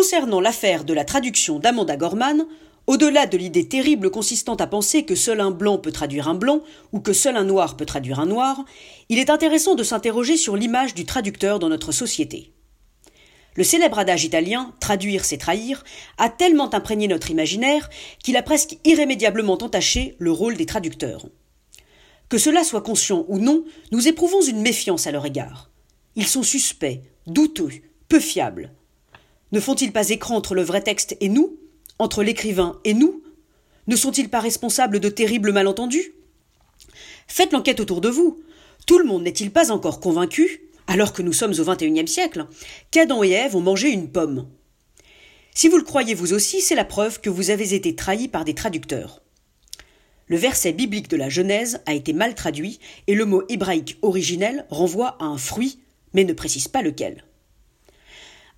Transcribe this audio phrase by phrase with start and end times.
[0.00, 2.46] Concernant l'affaire de la traduction d'Amanda Gorman,
[2.86, 6.62] au-delà de l'idée terrible consistant à penser que seul un blanc peut traduire un blanc
[6.92, 8.64] ou que seul un noir peut traduire un noir,
[9.10, 12.54] il est intéressant de s'interroger sur l'image du traducteur dans notre société.
[13.56, 15.84] Le célèbre adage italien traduire c'est trahir
[16.16, 17.90] a tellement imprégné notre imaginaire
[18.24, 21.26] qu'il a presque irrémédiablement entaché le rôle des traducteurs.
[22.30, 25.70] Que cela soit conscient ou non, nous éprouvons une méfiance à leur égard.
[26.16, 27.72] Ils sont suspects, douteux,
[28.08, 28.72] peu fiables.
[29.52, 31.58] Ne font-ils pas écran entre le vrai texte et nous,
[31.98, 33.22] entre l'écrivain et nous?
[33.86, 36.14] Ne sont-ils pas responsables de terribles malentendus?
[37.26, 38.40] Faites l'enquête autour de vous.
[38.86, 42.46] Tout le monde n'est-il pas encore convaincu alors que nous sommes au XXIe siècle,
[42.90, 44.48] qu'Adam et Ève ont mangé une pomme?
[45.54, 48.44] Si vous le croyez vous aussi, c'est la preuve que vous avez été trahis par
[48.44, 49.22] des traducteurs.
[50.26, 52.78] Le verset biblique de la Genèse a été mal traduit
[53.08, 55.80] et le mot hébraïque originel renvoie à un fruit,
[56.14, 57.24] mais ne précise pas lequel.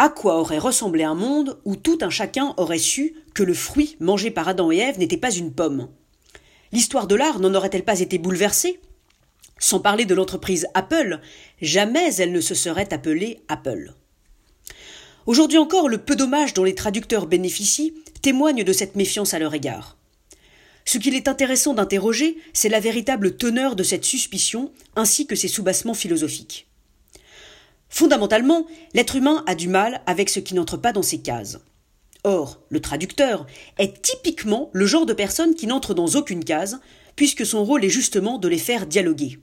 [0.00, 3.96] À quoi aurait ressemblé un monde où tout un chacun aurait su que le fruit
[3.98, 5.88] mangé par Adam et Ève n'était pas une pomme
[6.70, 8.78] L'histoire de l'art n'en aurait-elle pas été bouleversée?
[9.58, 11.18] Sans parler de l'entreprise Apple,
[11.60, 13.92] jamais elle ne se serait appelée Apple.
[15.26, 19.52] Aujourd'hui encore, le peu d'hommage dont les traducteurs bénéficient témoigne de cette méfiance à leur
[19.54, 19.96] égard.
[20.84, 25.48] Ce qu'il est intéressant d'interroger, c'est la véritable teneur de cette suspicion ainsi que ses
[25.48, 26.67] soubassements philosophiques.
[27.88, 31.58] Fondamentalement, l'être humain a du mal avec ce qui n'entre pas dans ses cases.
[32.24, 33.46] Or, le traducteur
[33.78, 36.80] est typiquement le genre de personne qui n'entre dans aucune case,
[37.16, 39.38] puisque son rôle est justement de les faire dialoguer.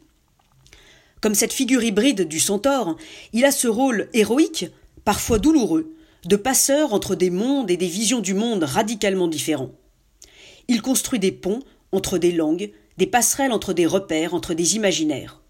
[1.22, 2.98] Comme cette figure hybride du centaure,
[3.34, 4.68] il a ce rôle héroïque,
[5.06, 9.72] parfois douloureux, de passeur entre des mondes et des visions du monde radicalement différents.
[10.68, 15.42] Il construit des ponts entre des langues, des passerelles entre des repères, entre des imaginaires.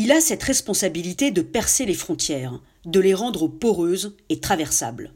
[0.00, 5.12] Il a cette responsabilité de percer les frontières, de les rendre poreuses et traversables.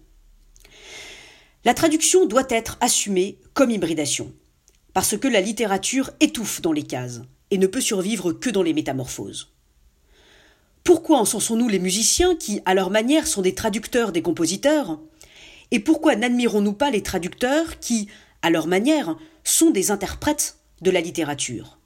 [1.64, 4.32] La traduction doit être assumée comme hybridation,
[4.92, 7.20] parce que la littérature étouffe dans les cases
[7.52, 9.52] et ne peut survivre que dans les métamorphoses.
[10.82, 14.98] Pourquoi en nous les musiciens qui, à leur manière, sont des traducteurs des compositeurs?
[15.70, 18.08] Et pourquoi n'admirons-nous pas les traducteurs qui,
[18.42, 21.78] à leur manière, sont des interprètes de la littérature?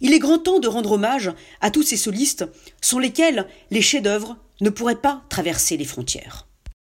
[0.00, 1.30] Il est grand temps de rendre hommage
[1.60, 2.44] à tous ces solistes
[2.80, 6.46] sans lesquels les chefs-d'œuvre ne pourraient pas traverser les frontières.